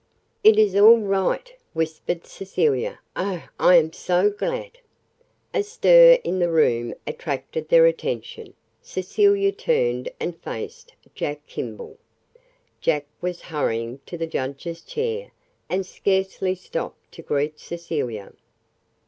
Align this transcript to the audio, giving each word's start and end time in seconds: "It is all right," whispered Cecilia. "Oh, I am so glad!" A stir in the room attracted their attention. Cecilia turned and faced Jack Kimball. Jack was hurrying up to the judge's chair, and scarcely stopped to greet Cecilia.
"It 0.43 0.57
is 0.57 0.75
all 0.75 0.97
right," 0.97 1.55
whispered 1.73 2.25
Cecilia. 2.25 2.97
"Oh, 3.15 3.43
I 3.59 3.75
am 3.75 3.93
so 3.93 4.31
glad!" 4.31 4.79
A 5.53 5.61
stir 5.61 6.17
in 6.23 6.39
the 6.39 6.49
room 6.49 6.95
attracted 7.05 7.69
their 7.69 7.85
attention. 7.85 8.55
Cecilia 8.81 9.51
turned 9.51 10.09
and 10.19 10.35
faced 10.41 10.95
Jack 11.13 11.45
Kimball. 11.45 11.99
Jack 12.79 13.05
was 13.21 13.41
hurrying 13.43 13.93
up 13.97 14.05
to 14.07 14.17
the 14.17 14.25
judge's 14.25 14.81
chair, 14.81 15.33
and 15.69 15.85
scarcely 15.85 16.55
stopped 16.55 17.11
to 17.11 17.21
greet 17.21 17.59
Cecilia. 17.59 18.33